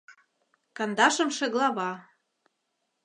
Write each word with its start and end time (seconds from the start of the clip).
Кандашымше 0.77 1.47
глава 1.55 1.91